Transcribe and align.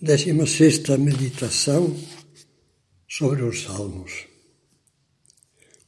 Décima 0.00 0.46
sexta 0.46 0.96
meditação 0.96 1.92
sobre 3.08 3.42
os 3.42 3.64
Salmos. 3.64 4.28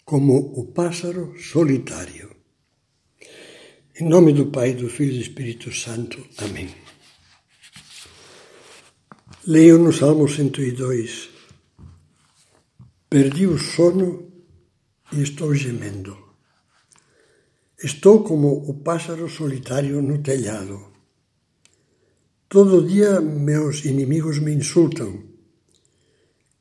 Como 0.04 0.36
o 0.36 0.66
pássaro 0.72 1.38
solitário. 1.38 2.34
Em 3.94 4.08
nome 4.08 4.32
do 4.32 4.46
Pai, 4.46 4.74
do 4.74 4.88
Filho 4.88 5.12
e 5.12 5.14
do 5.14 5.20
Espírito 5.20 5.72
Santo. 5.72 6.26
Amém. 6.38 6.74
Leio 9.46 9.78
no 9.78 9.92
Salmo 9.92 10.28
102. 10.28 11.30
Perdi 13.08 13.46
o 13.46 13.58
sono 13.58 14.28
e 15.12 15.22
estou 15.22 15.54
gemendo. 15.54 16.18
Estou 17.80 18.24
como 18.24 18.68
o 18.68 18.74
pássaro 18.82 19.28
solitário 19.28 20.02
no 20.02 20.20
telhado 20.20 20.89
Todo 22.52 22.84
dia 22.84 23.20
meus 23.20 23.84
inimigos 23.84 24.40
me 24.40 24.52
insultam. 24.52 25.22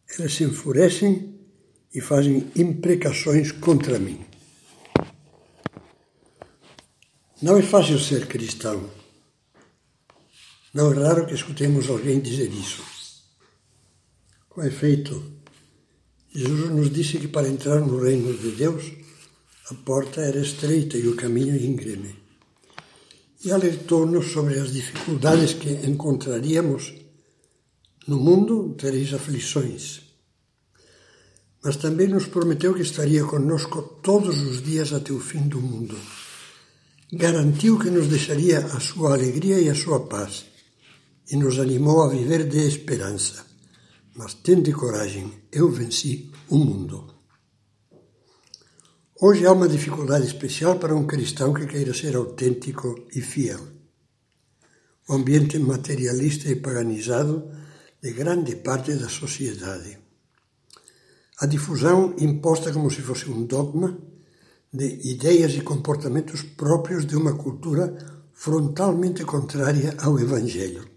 Eles 0.07 0.35
se 0.35 0.43
enfurecem 0.43 1.34
e 1.91 1.99
fazem 1.99 2.52
imprecações 2.55 3.52
contra 3.52 3.97
mim. 3.97 4.23
Não 7.41 7.57
é 7.57 7.63
fácil 7.63 7.97
ser 7.97 8.27
cristão. 8.27 8.88
Não 10.75 10.94
é 10.94 10.95
raro 10.95 11.25
que 11.25 11.33
escutemos 11.33 11.89
alguém 11.89 12.19
dizer 12.19 12.52
isso. 12.53 12.83
Com 14.47 14.63
efeito, 14.63 15.41
Jesus 16.31 16.69
nos 16.69 16.94
disse 16.94 17.17
que 17.17 17.27
para 17.27 17.49
entrar 17.49 17.80
no 17.80 17.99
reino 17.99 18.31
de 18.38 18.52
Deus, 18.52 18.91
a 19.71 19.73
porta 19.73 20.21
era 20.21 20.39
estreita 20.39 20.99
e 20.99 21.08
o 21.08 21.16
caminho 21.16 21.55
íngreme 21.55 22.28
e 23.43 23.52
alertou-nos 23.52 24.31
sobre 24.31 24.59
as 24.59 24.71
dificuldades 24.71 25.53
que 25.53 25.70
encontraríamos. 25.88 26.93
No 28.07 28.17
mundo 28.17 28.75
tereis 28.77 29.13
aflições. 29.13 30.02
Mas 31.63 31.75
também 31.75 32.08
nos 32.08 32.25
prometeu 32.25 32.73
que 32.73 32.81
estaria 32.81 33.23
conosco 33.23 33.81
todos 34.02 34.39
os 34.41 34.61
dias 34.61 34.94
até 34.94 35.11
o 35.11 35.19
fim 35.19 35.47
do 35.47 35.61
mundo. 35.61 35.97
Garantiu 37.11 37.80
que 37.80 37.89
nos 37.89 38.08
deixaria 38.08 38.59
a 38.59 38.80
sua 38.80 39.13
alegria 39.13 39.59
e 39.59 39.69
a 39.69 39.75
sua 39.75 40.02
paz 40.02 40.45
e 41.31 41.35
nos 41.35 41.59
animou 41.59 42.03
a 42.03 42.09
viver 42.09 42.47
de 42.47 42.67
esperança. 42.67 43.45
Mas 44.16 44.33
tende 44.33 44.72
coragem, 44.73 45.31
eu 45.52 45.69
venci 45.69 46.31
o 46.50 46.58
mundo. 46.58 47.19
Hoje 49.22 49.45
há 49.45 49.52
uma 49.52 49.67
dificuldade 49.67 50.25
especial 50.25 50.80
para 50.80 50.95
um 50.95 51.06
cristão 51.06 51.53
que 51.53 51.66
queira 51.66 51.94
ser 51.94 52.16
autêntico 52.16 53.06
e 53.14 53.20
fiel. 53.20 53.59
O 55.09 55.14
ambiente 55.14 55.59
materialista 55.59 56.48
e 56.48 56.56
paganizado 56.56 57.52
de 58.02 58.14
grande 58.14 58.56
parte 58.56 58.94
da 58.94 59.09
sociedade. 59.09 60.00
A 61.38 61.45
difusão 61.45 62.16
imposta 62.17 62.72
como 62.72 62.90
se 62.90 63.02
fosse 63.02 63.30
um 63.30 63.45
dogma 63.45 64.00
de 64.72 64.88
ideias 65.12 65.52
e 65.52 65.62
comportamentos 65.64 66.42
próprios 66.42 67.06
de 67.06 67.17
uma 67.17 67.36
cultura 67.36 67.97
frontalmente 68.31 69.25
contrária 69.25 69.97
ao 70.00 70.17
Evangelho. 70.17 70.88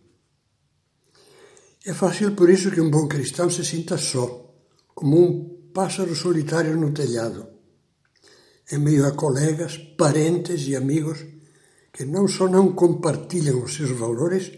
É 1.84 1.92
fácil 1.92 2.36
por 2.36 2.48
isso 2.48 2.70
que 2.70 2.80
um 2.80 2.88
bom 2.88 3.08
cristão 3.08 3.50
se 3.50 3.64
sinta 3.64 3.98
só, 3.98 4.54
como 4.94 5.18
um 5.18 5.72
pássaro 5.74 6.14
solitário 6.14 6.76
no 6.76 6.92
telhado 6.92 7.51
em 8.70 8.78
meio 8.78 9.06
a 9.06 9.12
colegas, 9.12 9.76
parentes 9.96 10.66
e 10.68 10.76
amigos 10.76 11.18
que 11.92 12.04
não 12.04 12.26
só 12.26 12.48
não 12.48 12.72
compartilham 12.72 13.62
os 13.62 13.74
seus 13.74 13.90
valores, 13.90 14.50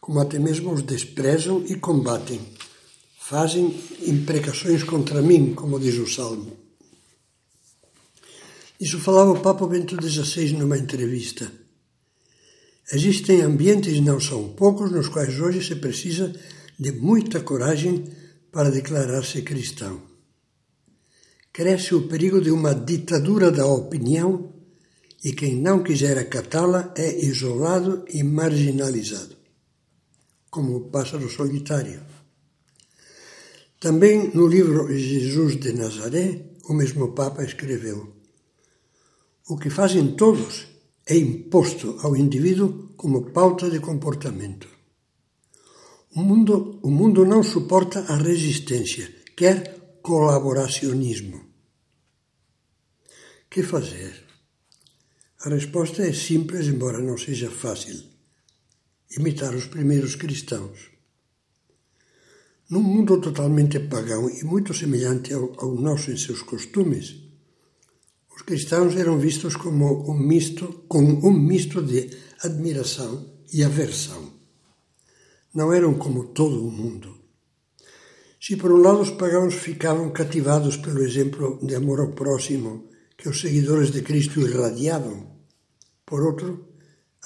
como 0.00 0.18
até 0.18 0.38
mesmo 0.38 0.72
os 0.72 0.82
desprezam 0.82 1.62
e 1.66 1.74
combatem. 1.76 2.40
Fazem 3.18 3.78
imprecações 4.06 4.82
contra 4.82 5.20
mim, 5.20 5.54
como 5.54 5.78
diz 5.78 5.96
o 5.96 6.06
Salmo. 6.06 6.56
Isso 8.80 8.98
falava 8.98 9.32
o 9.32 9.40
Papa 9.40 9.66
Bento 9.66 9.94
XVI 10.00 10.54
numa 10.54 10.78
entrevista. 10.78 11.52
Existem 12.90 13.42
ambientes, 13.42 14.00
não 14.00 14.18
são 14.18 14.48
poucos, 14.48 14.90
nos 14.90 15.08
quais 15.08 15.38
hoje 15.38 15.62
se 15.62 15.76
precisa 15.76 16.32
de 16.78 16.92
muita 16.92 17.40
coragem 17.40 18.10
para 18.50 18.70
declarar-se 18.70 19.42
cristão 19.42 20.09
cresce 21.52 21.94
o 21.94 22.06
perigo 22.08 22.40
de 22.40 22.50
uma 22.50 22.74
ditadura 22.74 23.50
da 23.50 23.66
opinião 23.66 24.52
e 25.22 25.32
quem 25.32 25.56
não 25.56 25.82
quiser 25.82 26.16
acatá-la 26.18 26.94
é 26.96 27.24
isolado 27.24 28.04
e 28.08 28.22
marginalizado, 28.22 29.36
como 30.50 30.76
o 30.76 30.90
pássaro 30.90 31.28
solitário. 31.28 32.00
Também 33.78 34.30
no 34.34 34.46
livro 34.46 34.94
Jesus 34.96 35.58
de 35.58 35.72
Nazaré, 35.72 36.56
o 36.68 36.72
mesmo 36.72 37.12
Papa 37.12 37.42
escreveu: 37.42 38.14
O 39.48 39.56
que 39.58 39.68
fazem 39.68 40.14
todos 40.14 40.68
é 41.06 41.16
imposto 41.16 41.98
ao 42.02 42.16
indivíduo 42.16 42.90
como 42.96 43.30
pauta 43.30 43.68
de 43.68 43.80
comportamento. 43.80 44.68
O 46.14 46.20
mundo, 46.22 46.78
o 46.82 46.90
mundo 46.90 47.24
não 47.24 47.42
suporta 47.42 48.00
a 48.00 48.16
resistência, 48.16 49.12
quer 49.36 49.79
colaboracionismo. 50.02 51.40
Que 53.50 53.62
fazer? 53.62 54.24
A 55.44 55.48
resposta 55.48 56.02
é 56.02 56.12
simples, 56.12 56.66
embora 56.66 56.98
não 56.98 57.16
seja 57.18 57.50
fácil. 57.50 58.02
Imitar 59.16 59.54
os 59.54 59.66
primeiros 59.66 60.14
cristãos. 60.14 60.90
Num 62.68 62.82
mundo 62.82 63.20
totalmente 63.20 63.80
pagão 63.80 64.30
e 64.30 64.44
muito 64.44 64.72
semelhante 64.72 65.34
ao, 65.34 65.52
ao 65.58 65.74
nosso 65.74 66.10
em 66.12 66.16
seus 66.16 66.42
costumes, 66.42 67.16
os 68.34 68.42
cristãos 68.42 68.96
eram 68.96 69.18
vistos 69.18 69.56
como 69.56 70.10
um 70.10 70.16
misto, 70.16 70.84
com 70.88 71.02
um 71.02 71.32
misto 71.32 71.82
de 71.82 72.10
admiração 72.42 73.34
e 73.52 73.64
aversão. 73.64 74.32
Não 75.52 75.72
eram 75.72 75.94
como 75.94 76.28
todo 76.28 76.66
o 76.66 76.70
mundo. 76.70 77.19
Se 78.42 78.56
por 78.56 78.72
um 78.72 78.78
lado 78.78 79.00
os 79.02 79.10
pagãos 79.10 79.54
ficavam 79.54 80.08
cativados 80.10 80.78
pelo 80.78 81.02
exemplo 81.02 81.60
de 81.62 81.74
amor 81.74 82.00
ao 82.00 82.12
próximo 82.12 82.88
que 83.14 83.28
os 83.28 83.38
seguidores 83.38 83.90
de 83.90 84.00
Cristo 84.00 84.40
irradiavam, 84.40 85.30
por 86.06 86.22
outro, 86.22 86.66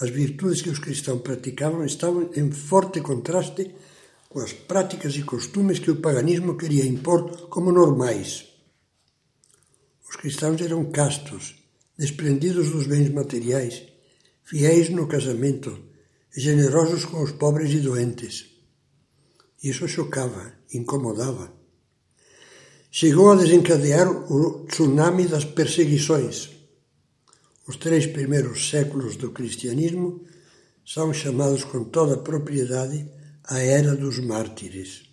as 0.01 0.11
virtudes 0.11 0.61
que 0.61 0.71
os 0.71 0.81
cristãos 0.81 1.23
praticavam 1.23 1.85
estavam 1.85 2.31
em 2.35 2.51
forte 2.51 3.01
contraste 3.01 3.73
com 4.29 4.41
as 4.41 4.53
práticas 4.53 5.15
e 5.15 5.23
costumes 5.23 5.79
que 5.79 5.93
o 5.93 6.01
paganismo 6.01 6.57
queria 6.57 6.85
impor 6.85 7.47
como 7.47 7.71
normais. 7.71 8.49
Os 10.11 10.17
cristãos 10.17 10.61
eram 10.61 10.91
castos, 10.91 11.63
desprendidos 11.97 12.71
dos 12.71 12.89
bens 12.89 13.09
materiais, 13.11 13.85
fiéis 14.43 14.89
no 14.91 15.07
casamento, 15.07 15.79
generosos 16.37 17.05
com 17.05 17.23
os 17.23 17.31
pobres 17.31 17.71
e 17.73 17.79
doentes. 17.79 18.54
Isso 19.65 19.89
chocava, 19.89 20.53
incomodava. 20.75 21.51
Chegou 22.91 23.33
a 23.33 23.35
desencadear 23.35 24.07
o 24.31 24.67
tsunami 24.67 25.27
das 25.27 25.47
perseguições. 25.47 26.51
Os 27.67 27.77
três 27.77 28.07
primeiros 28.07 28.69
séculos 28.69 29.17
do 29.17 29.31
cristianismo 29.31 30.21
são 30.85 31.15
chamados 31.15 31.65
com 31.65 31.85
toda 31.85 32.19
propriedade 32.19 33.11
a 33.45 33.59
Era 33.59 33.97
dos 33.97 34.19
Mártires. 34.19 35.05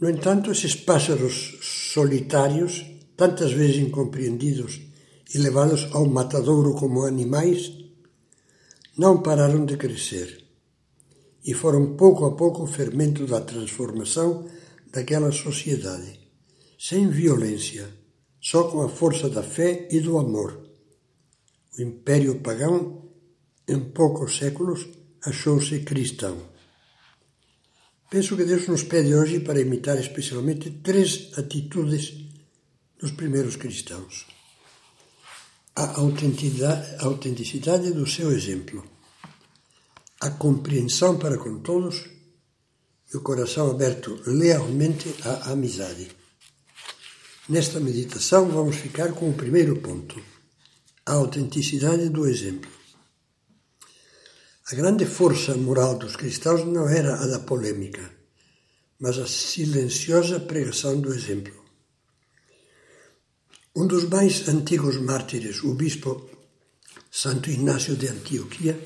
No 0.00 0.10
entanto, 0.10 0.50
esses 0.50 0.74
pássaros 0.74 1.56
solitários, 1.62 2.84
tantas 3.16 3.52
vezes 3.52 3.76
incompreendidos 3.76 4.80
e 5.32 5.38
levados 5.38 5.86
ao 5.92 6.04
matadouro 6.04 6.74
como 6.74 7.04
animais, 7.04 7.72
não 8.96 9.22
pararam 9.22 9.64
de 9.64 9.76
crescer 9.76 10.47
e 11.48 11.54
foram 11.54 11.96
pouco 11.96 12.26
a 12.26 12.36
pouco 12.36 12.62
o 12.62 12.66
fermento 12.66 13.26
da 13.26 13.40
transformação 13.40 14.46
daquela 14.92 15.32
sociedade, 15.32 16.20
sem 16.78 17.08
violência, 17.08 17.88
só 18.38 18.64
com 18.64 18.82
a 18.82 18.88
força 18.90 19.30
da 19.30 19.42
fé 19.42 19.88
e 19.90 19.98
do 19.98 20.18
amor. 20.18 20.62
O 21.74 21.80
império 21.80 22.40
pagão, 22.40 23.02
em 23.66 23.80
poucos 23.80 24.36
séculos, 24.36 24.86
achou-se 25.24 25.80
cristão. 25.84 26.36
Penso 28.10 28.36
que 28.36 28.44
Deus 28.44 28.68
nos 28.68 28.82
pede 28.82 29.14
hoje 29.14 29.40
para 29.40 29.58
imitar 29.58 29.98
especialmente 29.98 30.68
três 30.82 31.30
atitudes 31.38 32.12
dos 33.00 33.12
primeiros 33.12 33.56
cristãos. 33.56 34.26
A 35.74 35.98
autenticidade, 35.98 37.92
do 37.94 38.06
seu 38.06 38.30
exemplo 38.32 38.97
a 40.20 40.30
compreensão 40.30 41.18
para 41.18 41.38
com 41.38 41.60
todos 41.60 42.06
e 43.12 43.16
o 43.16 43.20
coração 43.20 43.70
aberto 43.70 44.20
lealmente 44.26 45.14
à 45.22 45.52
amizade. 45.52 46.08
Nesta 47.48 47.80
meditação, 47.80 48.48
vamos 48.50 48.76
ficar 48.76 49.12
com 49.12 49.30
o 49.30 49.34
primeiro 49.34 49.76
ponto, 49.80 50.20
a 51.06 51.12
autenticidade 51.12 52.08
do 52.10 52.26
exemplo. 52.26 52.70
A 54.70 54.74
grande 54.74 55.06
força 55.06 55.56
moral 55.56 55.96
dos 55.96 56.14
cristãos 56.14 56.66
não 56.66 56.86
era 56.88 57.14
a 57.14 57.26
da 57.26 57.38
polêmica, 57.38 58.12
mas 59.00 59.18
a 59.18 59.26
silenciosa 59.26 60.40
pregação 60.40 61.00
do 61.00 61.14
exemplo. 61.14 61.54
Um 63.74 63.86
dos 63.86 64.04
mais 64.04 64.46
antigos 64.48 64.96
mártires, 64.96 65.62
o 65.62 65.72
bispo 65.72 66.28
Santo 67.10 67.48
Inácio 67.48 67.96
de 67.96 68.08
Antioquia, 68.08 68.78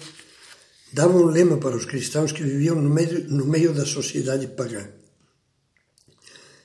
dava 0.93 1.17
um 1.17 1.27
lema 1.27 1.57
para 1.57 1.77
os 1.77 1.85
cristãos 1.85 2.33
que 2.33 2.43
viviam 2.43 2.77
no 2.77 2.91
meio, 2.91 3.29
no 3.29 3.47
meio 3.47 3.73
da 3.73 3.87
sociedade 3.87 4.47
pagã. 4.49 4.87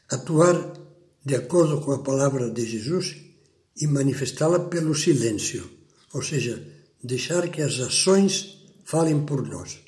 Atuar 0.10 0.74
de 1.26 1.36
acordo 1.36 1.82
com 1.82 1.92
a 1.92 2.04
palavra 2.04 2.50
de 2.50 2.66
Jesus 2.66 3.16
e 3.76 3.88
manifestá-la 3.88 4.60
pelo 4.60 4.96
silêncio, 4.96 5.70
ou 6.14 6.22
seja, 6.22 6.66
deixar 7.04 7.50
que 7.50 7.62
as 7.62 7.80
ações 7.80 8.64
falem 8.86 9.26
por 9.26 9.48
nós. 9.48 9.80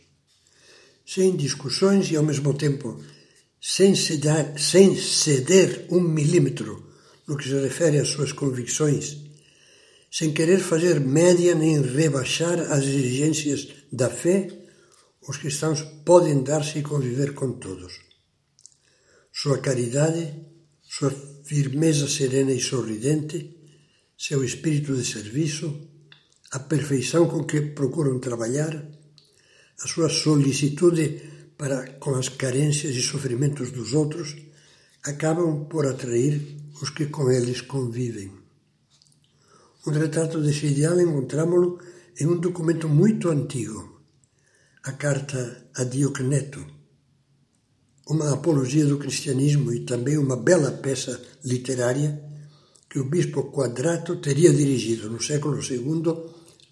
Sem 1.06 1.36
discussões 1.36 2.12
e, 2.12 2.16
ao 2.16 2.24
mesmo 2.24 2.54
tempo, 2.54 3.02
sem 3.62 3.96
ceder, 3.96 4.60
sem 4.60 4.96
ceder 4.96 5.88
um 5.90 6.00
milímetro 6.00 6.92
no 7.28 7.38
que 7.38 7.46
se 7.46 7.60
refere 7.60 7.98
às 7.98 8.10
suas 8.10 8.32
convicções 8.32 9.29
sem 10.12 10.34
querer 10.34 10.60
fazer 10.60 11.00
média 11.00 11.54
nem 11.54 11.82
rebaixar 11.82 12.60
as 12.72 12.84
exigências 12.84 13.68
da 13.92 14.10
fé, 14.10 14.48
os 15.28 15.38
cristãos 15.38 15.82
podem 16.04 16.42
dar-se 16.42 16.80
e 16.80 16.84
conviver 16.84 17.34
com 17.34 17.54
todos. 17.54 18.00
Sua 19.32 19.60
caridade, 19.60 20.34
sua 20.82 21.12
firmeza 21.46 22.08
serena 22.08 22.52
e 22.52 22.60
sorridente, 22.60 23.56
seu 24.18 24.44
espírito 24.44 24.96
de 24.96 25.06
serviço, 25.06 25.88
a 26.52 26.60
perfeição 26.60 27.28
com 27.28 27.44
que 27.44 27.62
procuram 27.62 28.20
trabalhar, 28.20 28.74
a 29.82 29.88
sua 29.88 30.10
solicitude 30.10 31.22
para 31.58 31.94
com 32.00 32.16
as 32.16 32.30
carências 32.30 32.96
e 32.96 33.02
sofrimentos 33.02 33.72
dos 33.72 33.94
outros, 33.94 34.36
acabam 35.04 35.66
por 35.66 35.86
atrair 35.86 36.42
os 36.82 36.90
que 36.90 37.06
com 37.06 37.30
eles 37.30 37.62
convivem. 37.62 38.39
O 39.90 39.92
retrato 39.92 40.40
desse 40.40 40.68
ideal 40.68 41.02
encontramos-lo 41.02 41.80
em 42.20 42.28
um 42.28 42.40
documento 42.40 42.88
muito 42.88 43.28
antigo, 43.28 44.04
a 44.84 44.92
carta 44.92 45.68
a 45.76 45.84
Diocneto, 45.84 46.64
uma 48.08 48.32
apologia 48.32 48.86
do 48.86 49.00
cristianismo 49.00 49.74
e 49.74 49.80
também 49.80 50.16
uma 50.20 50.38
bela 50.38 50.72
peça 50.74 51.20
literária 51.44 52.24
que 52.88 53.00
o 53.00 53.10
bispo 53.10 53.52
Quadrato 53.52 54.18
teria 54.18 54.54
dirigido 54.54 55.10
no 55.10 55.20
século 55.20 55.60
II 55.60 56.04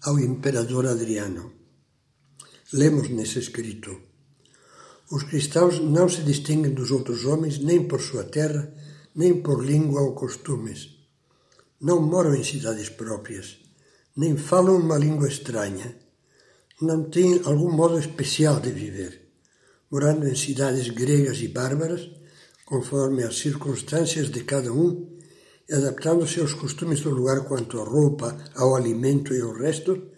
ao 0.04 0.20
imperador 0.20 0.86
Adriano. 0.86 1.50
Lemos 2.72 3.08
nesse 3.08 3.40
escrito: 3.40 4.00
Os 5.10 5.24
cristãos 5.24 5.80
não 5.80 6.08
se 6.08 6.22
distinguem 6.22 6.72
dos 6.72 6.92
outros 6.92 7.24
homens 7.24 7.58
nem 7.58 7.88
por 7.88 8.00
sua 8.00 8.22
terra, 8.22 8.72
nem 9.12 9.42
por 9.42 9.60
língua 9.64 10.02
ou 10.02 10.14
costumes 10.14 10.97
não 11.80 12.00
moram 12.02 12.34
em 12.34 12.42
cidades 12.42 12.88
próprias, 12.88 13.58
nem 14.16 14.36
falam 14.36 14.76
uma 14.76 14.98
língua 14.98 15.28
estranha, 15.28 15.96
não 16.80 17.04
têm 17.10 17.40
algum 17.44 17.70
modo 17.70 17.98
especial 17.98 18.60
de 18.60 18.70
viver, 18.70 19.30
morando 19.90 20.26
em 20.28 20.34
cidades 20.34 20.88
gregas 20.88 21.38
e 21.40 21.48
bárbaras, 21.48 22.10
conforme 22.64 23.22
as 23.22 23.38
circunstâncias 23.38 24.30
de 24.30 24.44
cada 24.44 24.72
um, 24.72 25.16
e 25.68 25.74
adaptando-se 25.74 26.40
aos 26.40 26.54
costumes 26.54 27.00
do 27.00 27.10
lugar 27.10 27.44
quanto 27.44 27.80
à 27.80 27.84
roupa, 27.84 28.36
ao 28.54 28.74
alimento 28.74 29.34
e 29.34 29.40
ao 29.40 29.52
resto, 29.52 30.10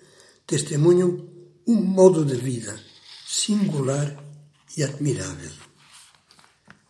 testemunham 0.46 1.28
um 1.66 1.74
modo 1.74 2.24
de 2.24 2.36
vida 2.36 2.78
singular 3.26 4.16
e 4.76 4.82
admirável. 4.82 5.50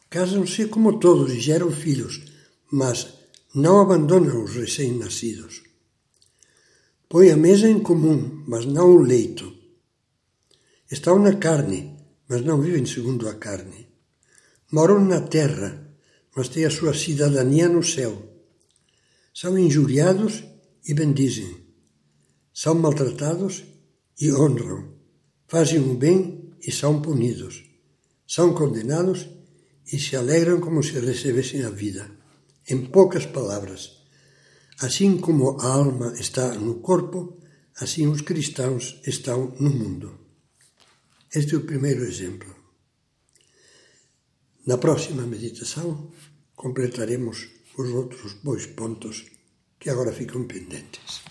Casam-se 0.09 0.67
como 0.67 0.99
todos 0.99 1.33
e 1.33 1.41
geram 1.41 1.71
filhos, 1.71 2.23
mas 2.71 3.20
não 3.55 3.81
abandonam 3.81 4.44
os 4.44 4.55
recém-nascidos. 4.55 5.62
Põe 7.08 7.31
a 7.31 7.37
mesa 7.37 7.69
em 7.69 7.81
comum, 7.81 8.44
mas 8.47 8.64
não 8.64 8.94
o 8.94 9.02
leito. 9.02 9.52
Estão 10.88 11.19
na 11.19 11.35
carne, 11.35 11.97
mas 12.29 12.44
não 12.44 12.61
vivem 12.61 12.87
segundo 12.87 13.29
a 13.29 13.35
carne. 13.35 13.88
Moram 14.70 15.05
na 15.05 15.20
terra, 15.20 15.97
mas 16.37 16.49
têm 16.49 16.64
a 16.64 16.70
sua 16.70 16.94
cidadania 16.94 17.69
no 17.69 17.82
céu. 17.82 18.23
São 19.35 19.58
injuriados 19.58 20.44
e 20.87 20.94
bendizem. 20.94 21.56
São 22.55 22.76
maltratados 22.76 23.64
e 24.20 24.32
honram. 24.32 24.94
Fazem 25.49 25.81
o 25.81 25.94
bem 25.94 26.52
e 26.64 26.70
são 26.70 27.02
punidos. 27.02 27.64
São 28.29 28.55
condenados 28.55 29.29
e 29.93 29.99
se 29.99 30.14
alegram 30.14 30.61
como 30.61 30.85
se 30.85 31.00
recebessem 31.00 31.64
a 31.64 31.70
vida. 31.70 32.20
Em 32.69 32.87
poucas 32.87 33.27
palavras, 33.27 34.03
assim 34.79 35.19
como 35.19 35.61
a 35.61 35.67
alma 35.67 36.15
está 36.19 36.55
no 36.55 36.81
corpo, 36.81 37.41
assim 37.77 38.07
os 38.07 38.21
cristãos 38.21 39.01
estão 39.07 39.55
no 39.59 39.71
mundo. 39.71 40.19
Este 41.35 41.55
é 41.55 41.59
o 41.59 41.67
primeiro 41.67 42.03
exemplo. 42.05 42.55
Na 44.67 44.77
próxima 44.79 45.23
meditação, 45.23 46.12
completaremos 46.55 47.49
os 47.79 47.91
outros 47.91 48.35
dois 48.43 48.67
pontos 48.67 49.27
que 49.79 49.89
agora 49.89 50.12
ficam 50.12 50.47
pendentes. 50.47 51.23